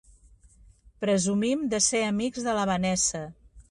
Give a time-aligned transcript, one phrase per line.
[1.05, 3.27] Presumim de ser amics de la Vanessa.